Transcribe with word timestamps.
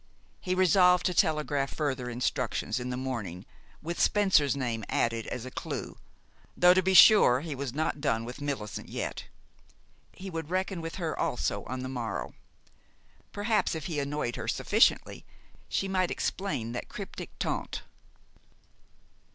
He 0.39 0.55
resolved 0.55 1.05
to 1.05 1.13
telegraph 1.13 1.75
further 1.75 2.09
instructions 2.09 2.79
in 2.79 2.89
the 2.89 2.97
morning, 2.97 3.45
with 3.83 3.99
Spencer's 3.99 4.57
name 4.57 4.83
added 4.89 5.27
as 5.27 5.45
a 5.45 5.51
clew, 5.51 5.95
though, 6.57 6.73
to 6.73 6.81
be 6.81 6.95
sure, 6.95 7.41
he 7.41 7.53
was 7.53 7.71
not 7.71 8.01
done 8.01 8.25
with 8.25 8.41
Millicent 8.41 8.89
yet. 8.89 9.25
He 10.11 10.31
would 10.31 10.49
reckon 10.49 10.81
with 10.81 10.95
her 10.95 11.15
also 11.19 11.65
on 11.65 11.81
the 11.81 11.87
morrow. 11.87 12.33
Perhaps, 13.31 13.75
if 13.75 13.85
he 13.85 13.99
annoyed 13.99 14.37
her 14.37 14.47
sufficiently, 14.47 15.23
she 15.69 15.87
might 15.87 16.09
explain 16.09 16.71
that 16.71 16.89
cryptic 16.89 17.37
taunt. 17.37 17.83